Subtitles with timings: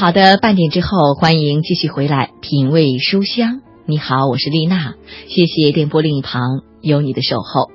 [0.00, 3.60] 好的，半点之后，欢迎继续回来品味书香。
[3.84, 4.94] 你好，我是丽娜，
[5.28, 7.70] 谢谢电波另一旁有你的守候。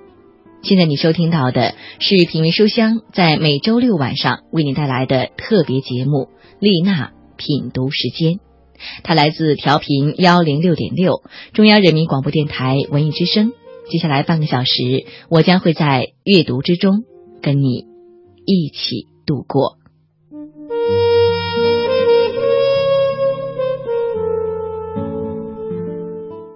[0.63, 6.11] 现在你收听到的是品味书香在每周六晚上为你带来的特别节目
[6.59, 8.33] 《丽娜品读时间》，
[9.03, 11.21] 它来自调频幺零六点六
[11.53, 13.51] 中央人民广播电台文艺之声。
[13.91, 17.03] 接下来半个小时，我将会在阅读之中
[17.43, 17.85] 跟你
[18.47, 19.77] 一起度过。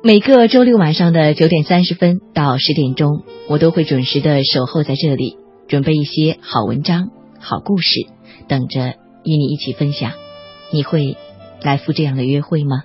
[0.02, 5.36] 每个周六晚上的九点三十分到十点钟，我都会准时的守候在这里，
[5.68, 8.08] 准备一些好文章、好故事，
[8.48, 8.94] 等着
[9.26, 10.14] 与你一起分享。
[10.72, 11.18] 你会
[11.62, 12.84] 来赴这样的约会吗？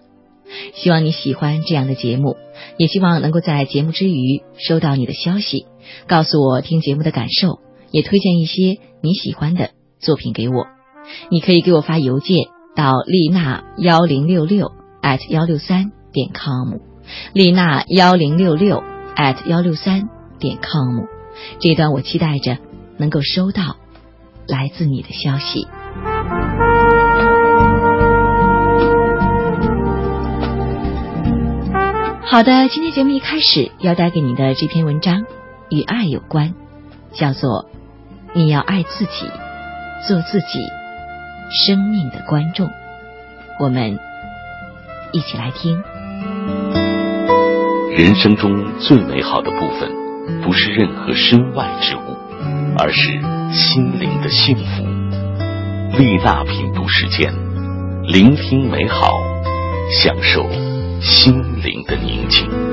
[0.74, 2.36] 希望你喜欢这样的节目，
[2.78, 5.66] 也希望能够在节目之余收到你的消息，
[6.08, 7.60] 告诉我听节目的感受，
[7.92, 9.70] 也推荐一些你喜欢的
[10.00, 10.66] 作品给我。
[11.30, 16.93] 你可以给我发邮件到丽娜幺零六六 at 幺六三点 com。
[17.32, 18.82] 丽娜幺零六六
[19.16, 21.04] at 幺六三点 com，
[21.60, 22.58] 这段我期待着
[22.96, 23.76] 能够收到
[24.46, 25.66] 来自你的消息。
[32.26, 35.24] 好的，今天节目一开始要带给你的这篇文章
[35.70, 36.54] 与爱有关，
[37.12, 37.68] 叫做
[38.34, 39.30] “你要爱自己，
[40.08, 40.58] 做自己
[41.66, 42.68] 生命的观众”。
[43.60, 44.00] 我们
[45.12, 46.83] 一起来听。
[47.96, 49.88] 人生中最美好的部分，
[50.42, 52.16] 不是任何身外之物，
[52.76, 53.12] 而是
[53.52, 54.82] 心灵的幸福。
[55.96, 57.32] 丽娜品读时间，
[58.02, 59.12] 聆听美好，
[60.02, 60.44] 享受
[61.00, 62.63] 心灵的宁静。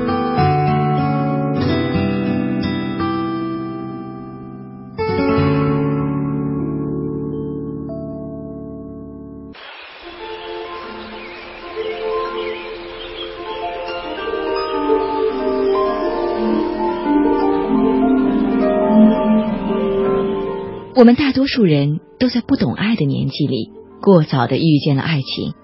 [20.94, 23.70] 我们大多数人都在不懂爱的年纪里，
[24.02, 25.54] 过早的遇见了爱情，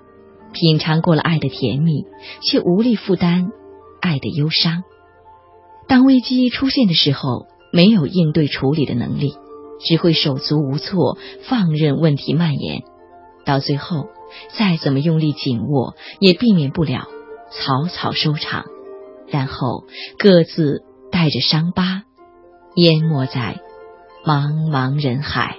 [0.55, 2.07] 品尝过了爱的甜蜜，
[2.43, 3.53] 却无力负担
[4.01, 4.85] 爱的忧伤。
[5.87, 9.35] 当危机出现的时候，没有应对处理的能力，
[9.81, 12.83] 只会手足无措，放任问题蔓延，
[13.45, 14.07] 到最后，
[14.59, 17.07] 再怎么用力紧握，也避免不了
[17.51, 18.65] 草草收场，
[19.27, 19.85] 然后
[20.19, 22.05] 各自带着伤疤，
[22.77, 23.61] 淹没在。
[24.25, 25.57] 茫茫人海，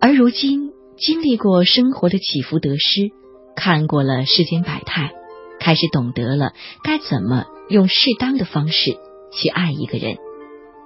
[0.00, 3.10] 而如今经历过生活的起伏得失，
[3.56, 5.12] 看过了世间百态，
[5.60, 8.98] 开始懂得了该怎么用适当的方式
[9.32, 10.18] 去爱一个人，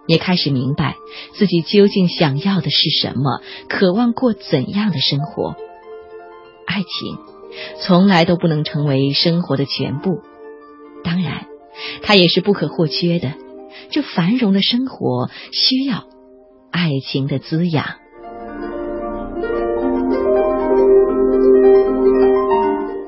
[0.07, 0.97] 也开始明白
[1.33, 5.57] 自己究竟想要的是什么，渴望过怎样的生活。
[6.67, 7.19] 爱情
[7.81, 10.21] 从来都不能成为生活的全部，
[11.03, 11.54] 当然。
[12.03, 13.35] 它也是不可或缺的。
[13.91, 16.07] 这繁荣的生活需要
[16.71, 17.97] 爱情的滋养。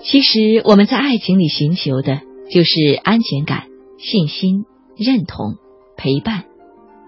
[0.02, 3.66] 其实我们在爱情里寻求的就是安全感、
[3.98, 4.64] 信心、
[4.96, 5.56] 认同、
[5.96, 6.44] 陪伴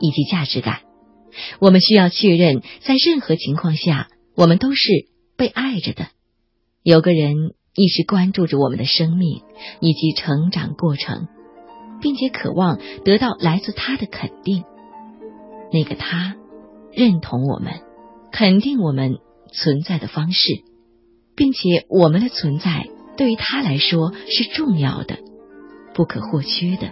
[0.01, 0.81] 以及价值感。
[1.61, 6.09] 我们需要确认，在任何情况下，我们都是被爱着的。
[6.83, 9.43] 有个人一直关注着我们的生命
[9.81, 11.29] 以及成长过程。
[12.01, 14.65] 并且渴望得到来自他的肯定，
[15.73, 16.37] 那个他
[16.93, 17.81] 认同我们，
[18.33, 19.19] 肯定我们
[19.53, 20.63] 存在的方式，
[21.35, 25.19] 并且我们的存在对于他来说是重要的、
[25.95, 26.91] 不可或缺的，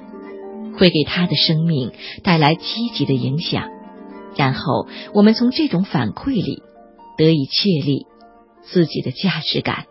[0.79, 1.93] 会给他的生命
[2.23, 3.71] 带来积极的影响。
[4.37, 6.63] 然后我们从这种反馈里
[7.17, 8.07] 得以确立
[8.63, 9.87] 自己的价值感。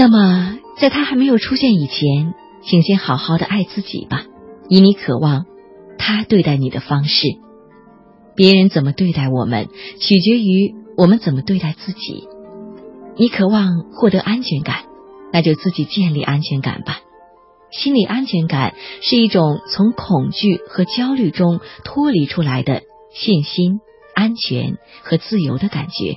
[0.00, 4.24] 那么，在他还没有出现以前，请先好好的爱自己吧，
[4.66, 5.44] 以你渴望
[5.98, 7.28] 他对待你的方式。
[8.34, 9.68] 别人怎么对待我们，
[9.98, 12.26] 取决于我们怎么对待自己。
[13.16, 14.84] 你渴望获得安全感，
[15.34, 17.00] 那就自己建立安全感吧。
[17.70, 23.80] 心理安全感是一种从恐惧和焦虑中脱离出来的信心、
[24.14, 26.16] 安全和自由的感觉。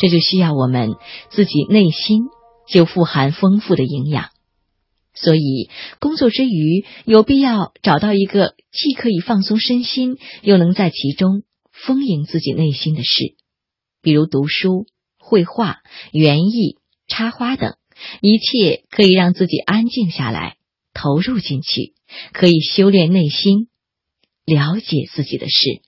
[0.00, 0.96] 这就需要我们
[1.30, 2.30] 自己内心。
[2.68, 4.30] 就富含丰富的营养，
[5.14, 11.42] 所以工作之余有必要找到一个既可以放松身心，又能在其中
[11.72, 13.36] 丰盈自己内心的事，
[14.02, 14.86] 比如读书、
[15.18, 15.78] 绘画、
[16.12, 16.76] 园艺、
[17.06, 17.76] 插花等，
[18.20, 20.58] 一切可以让自己安静下来，
[20.92, 21.94] 投入进去，
[22.32, 23.68] 可以修炼内心，
[24.44, 25.82] 了解自己的事。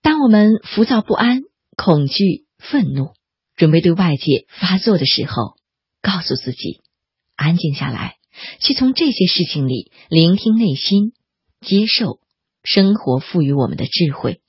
[0.00, 1.42] 当我们浮躁不安、
[1.76, 3.14] 恐惧、愤怒，
[3.58, 5.56] 准备对外界发作的时候，
[6.00, 6.80] 告诉自己，
[7.34, 8.16] 安静下来，
[8.60, 11.12] 去从这些事情里聆听内心，
[11.60, 12.20] 接受
[12.62, 14.40] 生活赋予我们的智慧，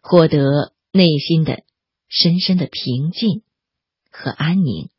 [0.00, 1.64] 获得内心的
[2.08, 3.42] 深深的平静
[4.12, 4.90] 和安宁，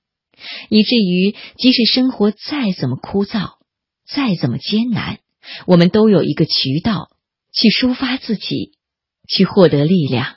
[0.69, 3.59] 以至于即使生活再怎么枯燥，
[4.05, 5.19] 再怎么艰难，
[5.65, 7.15] 我们都有一个渠道
[7.53, 8.73] 去抒发自己，
[9.29, 10.35] 去获得力量。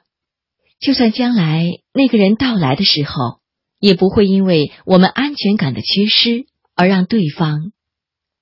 [0.78, 1.64] 就算将来
[1.94, 3.40] 那个人到来的时候，
[3.80, 7.72] 也不会因为我们安全感的缺失而让对方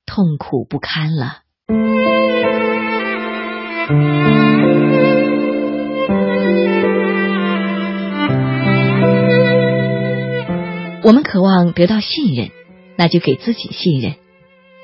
[0.05, 1.43] 痛苦不堪了。
[11.03, 12.51] 我们渴望得到信任，
[12.97, 14.15] 那就给自己信任。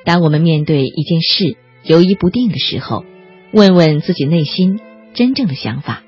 [0.05, 3.05] 当我们面对一件事犹疑不定的时候，
[3.52, 4.79] 问问自己内心
[5.14, 6.05] 真正的想法。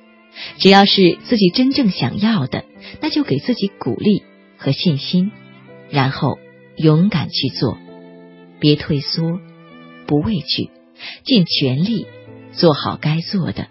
[0.59, 2.65] 只要是自己真正想要的，
[3.01, 4.23] 那就给自己鼓励
[4.57, 5.31] 和信心，
[5.91, 6.39] 然后
[6.77, 7.79] 勇敢去做，
[8.59, 9.41] 别退缩，
[10.07, 10.71] 不畏惧，
[11.25, 12.07] 尽全力
[12.53, 13.69] 做好该做的，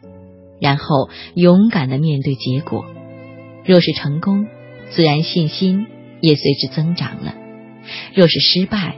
[0.60, 2.86] 然后勇敢的面对结果。
[3.66, 4.48] 若是成功，
[4.90, 5.88] 自然信心
[6.20, 7.34] 也随之增长了；
[8.16, 8.98] 若是失败，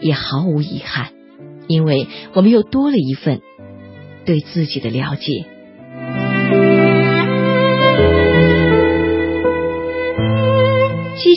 [0.00, 1.12] 也毫无遗憾，
[1.66, 3.40] 因为我们又多了一份
[4.24, 5.46] 对自己的了解。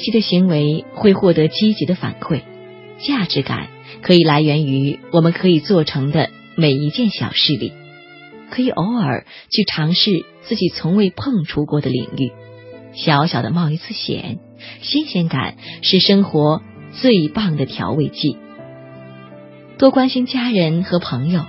[0.02, 2.42] 极的行为会获得积极的反馈，
[3.00, 3.70] 价值感
[4.02, 7.72] 可以来源于我们可以做成的每一件小事里，
[8.50, 12.32] 可以偶尔去尝试自己从未碰触过的领域，
[12.94, 14.40] 小小的冒一次险，
[14.82, 16.62] 新鲜感是生活
[16.92, 18.36] 最棒的调味剂。
[19.78, 21.46] 多关心家人和朋友，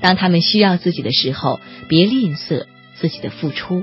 [0.00, 1.58] 当他们需要自己的时候，
[1.88, 3.82] 别吝啬自己的付出。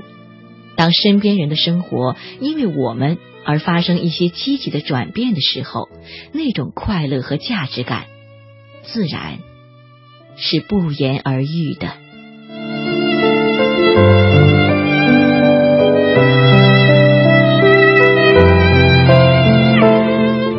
[0.76, 3.18] 当身边人的生活因为我们。
[3.44, 5.88] 而发生一些积极的转变的时候，
[6.32, 8.06] 那种快乐和价值感，
[8.82, 9.38] 自然
[10.36, 11.92] 是不言而喻的。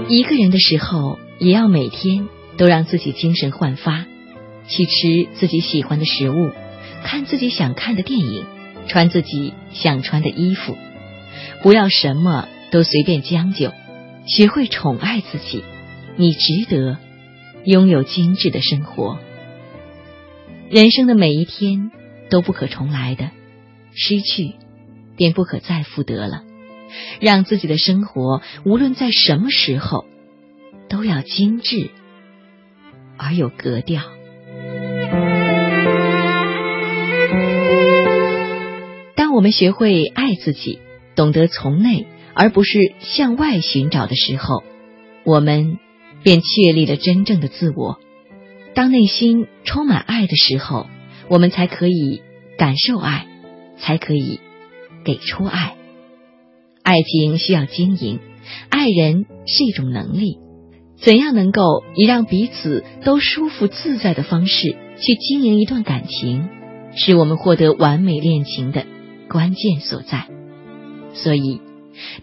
[0.07, 2.27] 一个人的时候，也要每天
[2.57, 4.05] 都让自己精神焕发，
[4.67, 6.51] 去吃自己喜欢的食物，
[7.03, 8.45] 看自己想看的电影，
[8.88, 10.77] 穿自己想穿的衣服，
[11.61, 12.47] 不要什么。
[12.75, 13.72] 都随便将就，
[14.27, 15.63] 学会宠爱自己，
[16.18, 16.98] 你值得
[17.63, 19.18] 拥有精致的生活。
[20.69, 21.89] 人生的每一天
[22.30, 23.31] 都不可重来的，
[23.94, 24.56] 失去
[25.16, 26.44] 便不可再复得了。
[27.22, 30.04] 让自己的生活无论在什么时候
[30.89, 31.92] 都要精致
[33.16, 34.01] 而有格调。
[39.16, 40.80] 当我们学会爱自己，
[41.16, 42.07] 懂得从内。
[42.35, 44.61] 而不是向外寻找的时候，
[45.23, 45.79] 我们
[46.21, 47.97] 便确立了真正的自我。
[48.73, 50.87] 当内心充满爱的时候，
[51.29, 52.21] 我们才可以
[52.57, 53.25] 感受爱，
[53.79, 54.41] 才可以
[55.05, 55.75] 给出爱。
[56.83, 58.19] 爱情需要经营，
[58.69, 60.38] 爱人是一种能力。
[60.97, 61.61] 怎样能够
[61.95, 66.50] 以让彼此都舒服自在的方式去经营一段感情，
[66.95, 68.86] 是我们获得完美恋情的
[69.29, 70.27] 关键所在。
[71.13, 71.62] 所以。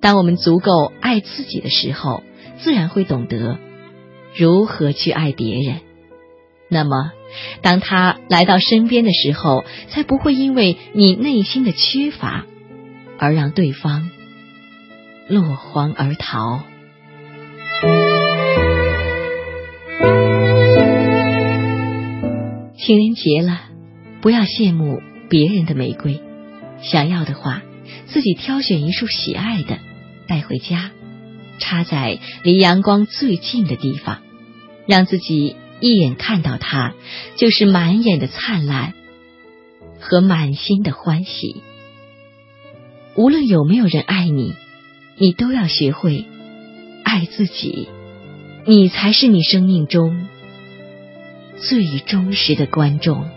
[0.00, 2.22] 当我们足够爱自己的时候，
[2.58, 3.58] 自然会懂得
[4.36, 5.80] 如何去爱别人。
[6.68, 7.12] 那么，
[7.60, 12.46] 当他来到身边的时候，才不会因为你内心的缺乏
[13.18, 14.10] 而让对方
[15.28, 16.62] 落荒而逃。
[22.76, 23.60] 情人节了，
[24.20, 26.20] 不要羡慕别人的玫瑰，
[26.80, 27.62] 想要的话。
[28.06, 29.78] 自己挑选一束喜爱的，
[30.26, 30.90] 带回家，
[31.58, 34.20] 插在离阳光最近的地方，
[34.86, 36.94] 让自己一眼看到它，
[37.36, 38.94] 就是满眼的灿烂
[40.00, 41.62] 和满心的欢喜。
[43.14, 44.54] 无论有没有人爱你，
[45.16, 46.24] 你都要学会
[47.04, 47.88] 爱自己，
[48.66, 50.28] 你才是你生命中
[51.58, 53.28] 最忠实的观众。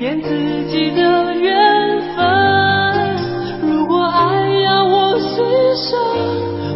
[0.00, 0.28] 本演自
[0.70, 2.24] 己的缘分。
[3.60, 5.44] 如果爱要我牺
[5.76, 5.94] 牲，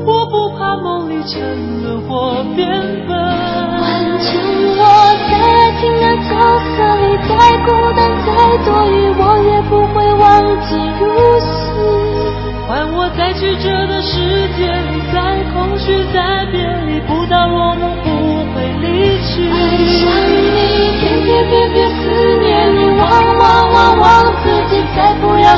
[0.05, 2.69] 我不怕梦里沉沦或变
[3.09, 3.17] 笨。
[3.17, 3.83] 换
[4.21, 4.29] 成
[4.77, 4.85] 我
[5.31, 6.37] 在爱情的角
[6.77, 7.33] 色里，再
[7.65, 8.29] 孤单再
[8.67, 10.23] 多余，我也不会忘
[10.69, 11.03] 记如
[11.41, 11.49] 昔。
[12.69, 14.13] 换我在曲折的世
[14.59, 15.17] 界里，在
[15.55, 18.07] 空虚，在别离，不到落幕不
[18.53, 19.49] 会离去。
[19.49, 21.77] 爱上你，偏偏偏偏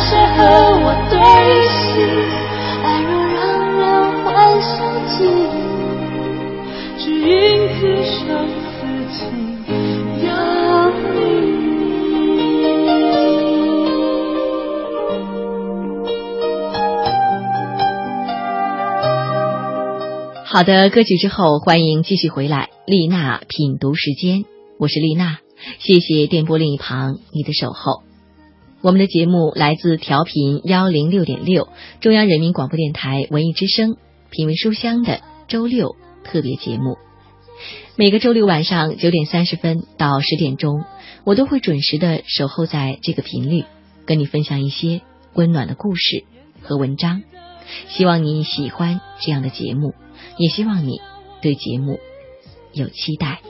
[0.01, 0.45] 谁和
[0.83, 1.15] 我对
[1.69, 1.75] 视。
[2.83, 3.45] 爱若让
[3.79, 3.81] 人
[4.25, 4.27] 幻
[4.61, 4.77] 想
[5.09, 5.55] 记忆，
[6.99, 7.27] 只因
[7.75, 8.25] 此生
[8.63, 8.75] 此
[9.13, 9.17] 情
[10.23, 10.29] 有
[11.13, 11.17] 你。
[20.45, 24.45] 好的，歌曲之后，欢迎继续回来，丽娜品读时间，
[24.79, 25.39] 我是丽娜，
[25.79, 28.03] 谢谢电波另一旁你的守候。
[28.83, 31.69] 我们的节目来自调频幺零六点六，
[32.01, 33.97] 中央人民广播电台文艺之声
[34.31, 36.97] 品味书香的周六特别节目。
[37.97, 40.85] 每个周六晚上九点三十分到十点钟，
[41.25, 43.65] 我都会准时的守候在这个频率，
[44.05, 45.01] 跟你分享一些
[45.35, 46.25] 温暖的故事
[46.63, 47.23] 和文章。
[47.89, 49.95] 希望你喜欢这样的节目。
[50.39, 51.01] 也希望你
[51.41, 51.99] 对节目
[52.73, 53.41] 有期待。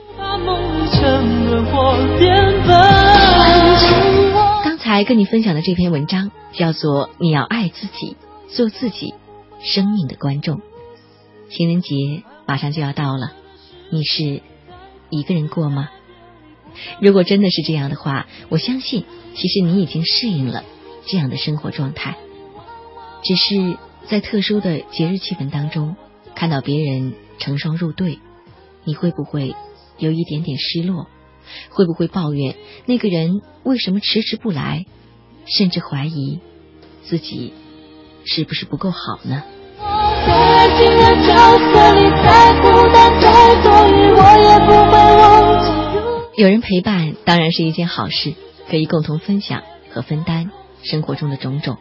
[4.87, 8.15] 才跟你分享的这篇文章叫做《你要爱自己，
[8.47, 9.13] 做自己
[9.59, 10.59] 生命的观众》。
[11.49, 13.33] 情人节马上就要到了，
[13.89, 14.41] 你是
[15.09, 15.89] 一个人过吗？
[17.01, 19.03] 如果真的是这样的话，我相信
[19.35, 20.63] 其实你已经适应了
[21.05, 22.15] 这样的生活状态，
[23.25, 23.77] 只是
[24.07, 25.97] 在特殊的节日气氛当中。
[26.33, 28.19] 看到别人成双入对，
[28.85, 29.53] 你会不会
[29.97, 31.07] 有一点点失落？
[31.69, 34.85] 会不会抱怨那个人为什么迟迟不来？
[35.45, 36.39] 甚至怀疑
[37.03, 37.53] 自己
[38.25, 39.43] 是不是不够好呢？
[46.35, 48.33] 有人陪伴当然是一件好事，
[48.69, 50.51] 可以共同分享和分担
[50.83, 51.77] 生活中的种种。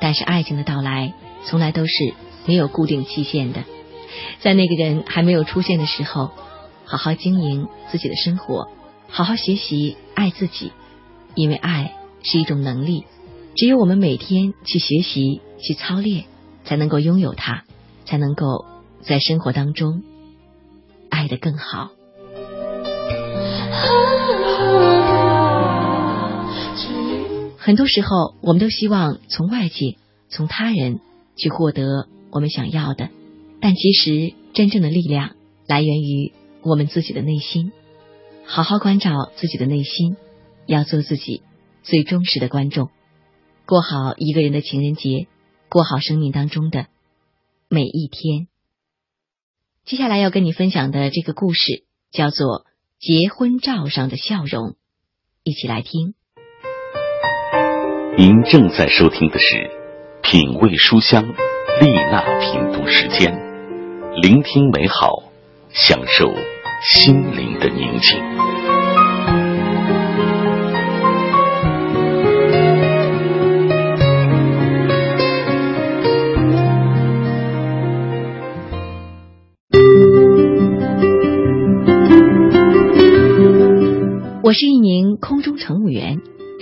[0.00, 2.14] 但是爱情的到来，从来都是。
[2.46, 3.64] 没有固定期限的，
[4.40, 6.30] 在那个人还没有出现的时候，
[6.86, 8.70] 好好经营自己的生活，
[9.12, 10.72] 好好学习爱自己，
[11.34, 13.04] 因为爱是一种能力，
[13.56, 16.24] 只有我们每天去学习、去操练，
[16.64, 17.64] 才能够拥有它，
[18.04, 18.64] 才能够
[19.02, 20.02] 在生活当中
[21.10, 21.90] 爱得更好。
[27.58, 29.96] 很多时候，我们都希望从外界、
[30.28, 31.00] 从他人
[31.36, 32.08] 去获得。
[32.32, 33.10] 我们想要的，
[33.60, 35.30] 但其实真正的力量
[35.66, 37.72] 来源于我们自己的内心。
[38.52, 40.16] 好好关照自己的内心，
[40.66, 41.44] 要做自己
[41.84, 42.90] 最忠实的观众，
[43.64, 45.28] 过好一个人的情人节，
[45.68, 46.86] 过好生命当中的
[47.68, 48.48] 每一天。
[49.84, 52.64] 接下来要跟你分享的这个故事叫做
[52.98, 54.70] 《结婚照上的笑容》，
[55.44, 56.14] 一起来听。
[58.18, 59.70] 您正在收听的是
[60.28, 61.22] 《品味书香》。
[61.80, 63.32] 丽娜品读时间，
[64.20, 65.22] 聆听美好，
[65.72, 66.34] 享受
[66.82, 68.29] 心灵的宁静。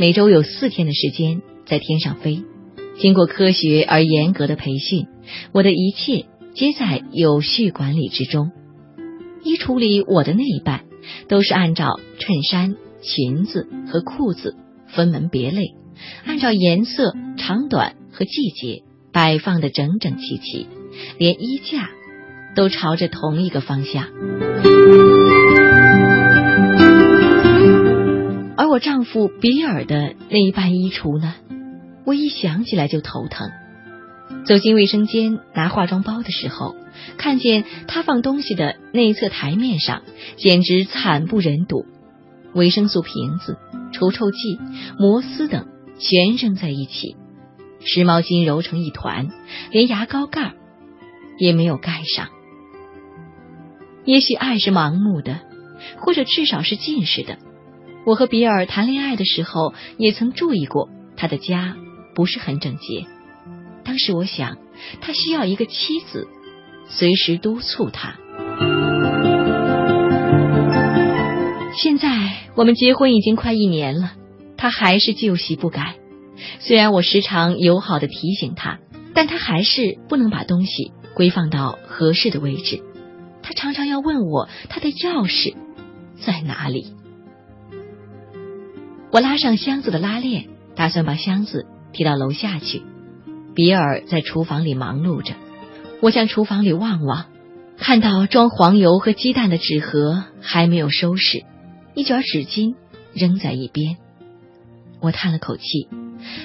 [0.00, 2.44] 每周有四天的时间在天上飞。
[3.00, 5.08] 经过科学而严格的培训，
[5.52, 8.52] 我的一切皆在有序管理之中。
[9.42, 10.84] 衣橱里我的那一半
[11.28, 14.54] 都是按照衬衫、裙子和裤子
[14.86, 15.74] 分门别类，
[16.24, 20.68] 按照颜色、长短和季节摆放的整整齐齐，
[21.18, 21.90] 连衣架
[22.54, 24.06] 都朝着同一个方向。
[28.78, 31.34] 丈夫比尔的那一半衣橱呢？
[32.04, 33.50] 我一想起来就头疼。
[34.44, 36.74] 走进卫生间拿化妆包的时候，
[37.16, 40.02] 看见他放东西的内侧台面上
[40.36, 41.86] 简直惨不忍睹，
[42.54, 43.56] 维生素瓶子、
[43.92, 44.58] 除臭剂、
[44.98, 45.66] 摩丝等
[45.98, 47.16] 全扔在一起，
[47.84, 49.28] 湿毛巾揉成一团，
[49.70, 50.52] 连牙膏盖
[51.38, 52.28] 也没有盖上。
[54.04, 55.40] 也许爱是盲目的，
[55.98, 57.38] 或者至少是近视的。
[58.08, 61.76] 我和比尔谈恋爱的时候，也曾注意过他的家。
[62.14, 63.06] 不是很整洁。
[63.84, 64.56] 当时我想，
[65.02, 66.26] 他需要一个妻子
[66.88, 68.16] 随时督促他。
[71.76, 72.08] 现在
[72.56, 74.14] 我们结婚已经快一年了，
[74.56, 75.94] 他还是旧习不改。
[76.58, 78.78] 虽然我时常友好的提醒他，
[79.14, 82.82] 但他还是不能把东西归放到合适的位置。
[83.42, 85.54] 他常常要问我他的钥匙
[86.16, 86.94] 在哪里。
[89.18, 90.46] 我拉上箱子的拉链，
[90.76, 92.84] 打算把箱子提到楼下去。
[93.52, 95.34] 比尔在厨房里忙碌着，
[96.00, 97.26] 我向厨房里望望，
[97.78, 101.42] 看到装黄油和鸡蛋的纸盒还没有收拾，
[101.94, 102.76] 一卷纸巾
[103.12, 103.96] 扔在一边。
[105.00, 105.88] 我叹了口气，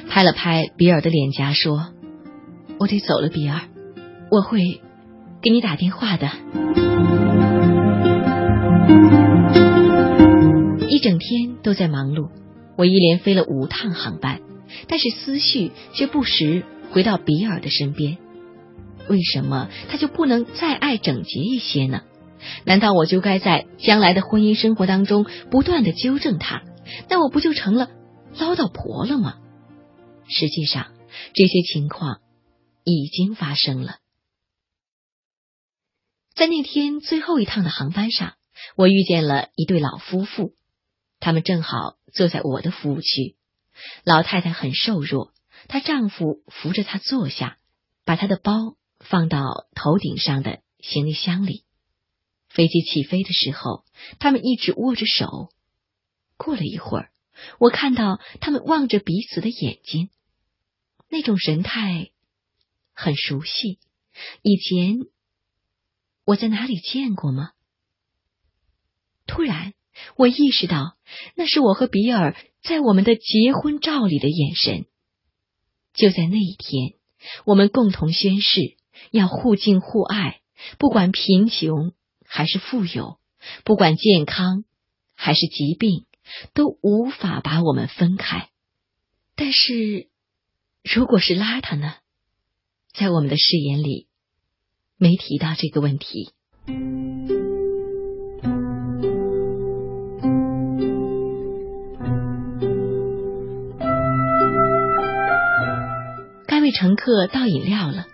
[0.10, 1.89] 拍了拍比尔的脸颊，说
[2.82, 3.62] ：“我得走了，比尔，
[4.32, 4.82] 我会
[5.44, 6.27] 给你打电话的。”
[10.89, 12.32] 一整天都在忙碌。
[12.75, 14.42] 我一连飞了五趟航班，
[14.88, 18.18] 但是思绪却不时回到比尔的身边。
[19.08, 22.03] 为什么他就不能再爱整洁一些呢？
[22.65, 26.63] 难道我就该在将来的婚姻生活当中不断的纠正他？
[27.10, 27.89] 那我不就成了
[28.38, 29.39] 唠叨婆了吗？
[30.27, 30.88] 实际上，
[31.34, 32.22] 这些情况
[32.84, 33.98] 已经发生了。
[36.34, 38.34] 在那天最后一趟的航班上，
[38.75, 40.53] 我遇见了一对老夫妇。
[41.24, 43.38] 他们正好坐在我的服务区。
[44.03, 45.34] 老太太很瘦弱，
[45.70, 47.58] 她丈夫扶着她坐下，
[48.03, 51.63] 把她的包放到头顶上的行李箱里。
[52.50, 53.86] 飞机起飞的时候，
[54.20, 55.50] 他们一直握着手。
[56.36, 57.13] 过了一会儿，
[57.58, 60.10] 我看到他们望着彼此的眼睛，
[61.08, 62.12] 那种神态
[62.92, 63.80] 很熟悉。
[64.42, 65.00] 以前
[66.25, 67.53] 我在哪里见过吗？
[69.25, 69.74] 突然。
[70.15, 70.98] 我意识到，
[71.35, 74.85] 那是我和比尔在我们的结婚照里的眼神。
[75.94, 76.94] 就在那一天，
[77.46, 78.77] 我们共同宣誓
[79.11, 80.41] 要互敬互爱，
[80.79, 81.94] 不管贫穷
[82.25, 83.20] 还是富有，
[83.63, 84.65] 不管健康
[85.15, 86.05] 还是疾病，
[86.53, 88.50] 都无法把我们分开。
[89.35, 90.07] 但是，
[90.83, 91.96] 如果是邋遢呢？
[92.94, 94.07] 在我们的誓言里，
[94.98, 96.33] 没提到这个问题。
[106.63, 108.07] 为乘客倒饮料了，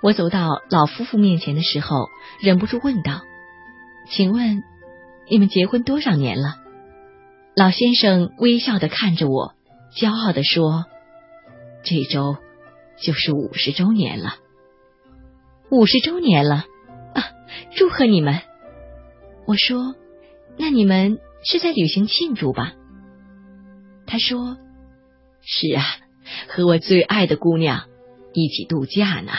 [0.00, 2.08] 我走到老夫妇面前的时候，
[2.40, 3.22] 忍不住问道
[4.08, 4.62] ：“请问
[5.28, 6.56] 你们结婚多少年了？”
[7.56, 9.54] 老先生微笑的看着我，
[9.94, 10.84] 骄傲的说
[11.82, 12.36] ：“这周
[12.98, 14.36] 就是五十周年了，
[15.70, 16.64] 五十周年了
[17.14, 17.24] 啊！
[17.74, 18.40] 祝贺你们！”
[19.48, 19.96] 我说
[20.56, 22.74] ：“那你们是在旅行庆祝吧？”
[24.06, 24.58] 他说
[25.42, 25.82] ：“是啊，
[26.48, 27.88] 和我最爱的姑娘。”
[28.38, 29.32] 一起度假呢，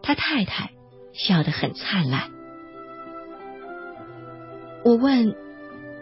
[0.00, 0.70] 他太太
[1.12, 2.30] 笑得很灿烂。
[4.84, 5.34] 我问：“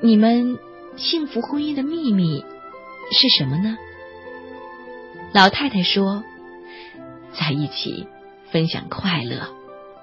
[0.04, 0.58] 你们
[0.98, 2.44] 幸福婚姻的秘密
[3.10, 3.78] 是什么呢？”
[5.32, 6.24] 老太太说
[7.32, 8.06] ：“在一起
[8.50, 9.48] 分享快乐，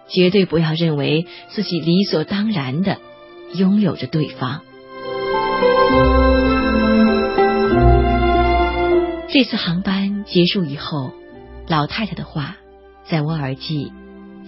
[0.07, 2.97] 绝对不要认为自己理所当然的
[3.53, 4.63] 拥有着对方。”
[9.29, 11.13] 这次航班结束以后。
[11.67, 12.57] 老太太的话
[13.09, 13.91] 在我耳际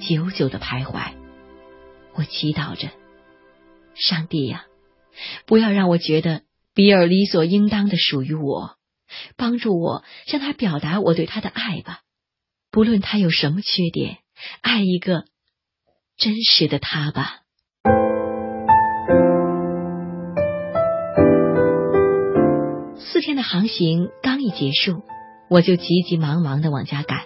[0.07, 1.13] 久久的徘徊，
[2.13, 2.89] 我祈祷着，
[3.95, 4.65] 上帝呀，
[5.45, 6.41] 不要让我觉得
[6.73, 8.75] 比尔理所应当的属于我，
[9.37, 12.01] 帮助我向他表达我对他的爱吧，
[12.69, 14.17] 不论他有什么缺点，
[14.61, 15.23] 爱一个
[16.17, 17.41] 真实的他吧。
[22.97, 25.01] 四天的航行刚一结束。
[25.49, 27.19] 我就急急忙忙的往家赶，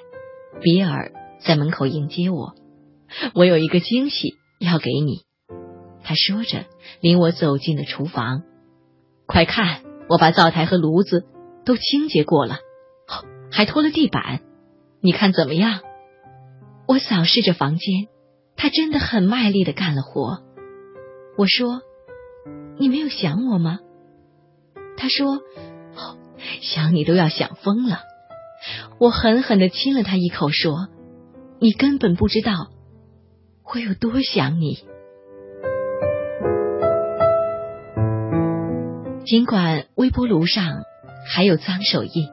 [0.62, 2.55] 比尔在门口迎接我。
[3.34, 5.23] 我有一个惊喜要给你，
[6.03, 6.65] 他说着
[7.01, 8.43] 领我走进了厨房。
[9.25, 11.25] 快看，我把灶台和炉子
[11.65, 12.58] 都清洁过了，
[13.51, 14.41] 还拖了地板，
[15.01, 15.79] 你看怎么样？
[16.88, 18.08] 我扫视着房间，
[18.55, 20.43] 他真的很卖力的干了活。
[21.38, 21.82] 我说
[22.77, 23.79] ：“你没有想我吗？”
[24.97, 25.39] 他说
[26.62, 28.02] ：“想你都要想疯了。”
[28.99, 30.89] 我狠狠的亲了他一口，说
[31.62, 32.67] ：“你根本不知道
[33.73, 34.80] 我有多想你。”
[39.25, 40.82] 尽管微波炉上
[41.25, 42.28] 还有脏手印，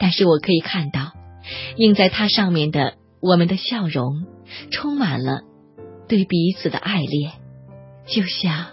[0.00, 1.12] 但是我可以看到
[1.76, 4.26] 印在它上面的我们的笑容，
[4.72, 5.42] 充满了
[6.08, 7.32] 对彼此的爱恋，
[8.06, 8.66] 就像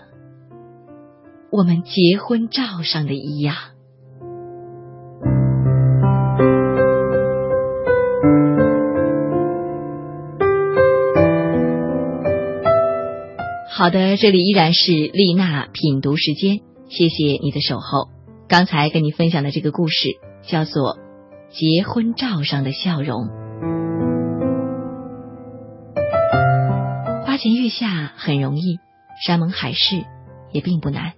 [1.51, 3.55] 我们结婚照上的一样。
[13.77, 18.07] 好的，这里依然是丽娜品读时间，谢谢你的守候。
[18.47, 20.97] 刚才跟你分享的这个故事叫做
[21.49, 23.25] 《结婚照上的笑容》。
[27.25, 28.79] 花前月下很容易，
[29.21, 30.05] 山盟海誓
[30.53, 31.11] 也并不难，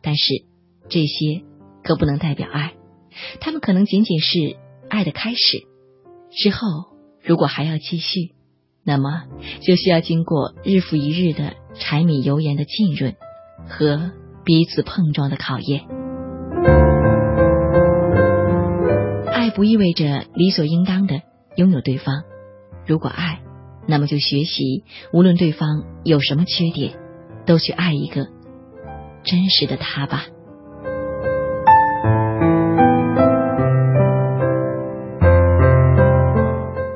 [0.00, 0.46] 但是
[0.88, 1.42] 这些
[1.84, 2.72] 可不能代表爱，
[3.38, 4.56] 他们可能仅仅是
[4.88, 5.66] 爱的开始。
[6.30, 6.58] 之后
[7.22, 8.30] 如果还要继续，
[8.82, 9.24] 那么
[9.60, 13.14] 就需要经过日复一日的柴米油盐的浸润
[13.68, 14.10] 和
[14.44, 15.86] 彼此碰撞的考验。
[19.32, 21.22] 爱不意味着理所应当的
[21.56, 22.24] 拥有对方，
[22.86, 23.40] 如果爱，
[23.86, 26.94] 那么就学习，无论对方有什么缺点，
[27.46, 28.26] 都去爱一个
[29.24, 30.26] 真实的他吧。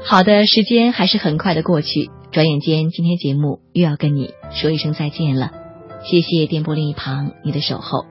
[0.04, 5.50] 好的，时间还是很快的过去，转眼间今天节目又要跟你说一声再见了。
[6.02, 8.06] 谢谢电波另一旁你的守候，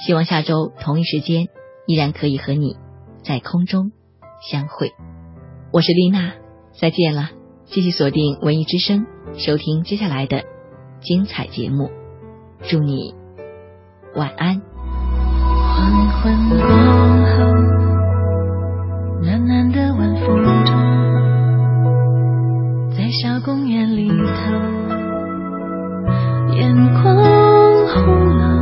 [0.00, 1.48] 希望下周同一时间
[1.86, 2.76] 依然可以和你
[3.22, 3.92] 在空中
[4.40, 4.92] 相会。
[5.70, 6.32] 我是丽娜，
[6.80, 7.28] 再见了，
[7.66, 9.04] 继续锁定文艺之声，
[9.36, 10.44] 收听接下来的
[11.02, 11.90] 精彩节目。
[12.62, 13.14] 祝你
[14.14, 14.62] 晚安。
[15.76, 17.44] 黄昏过后，
[19.22, 20.87] 暖暖的晚风中。
[23.20, 24.14] 小公园里头，
[26.54, 27.16] 眼眶
[27.88, 28.57] 红了，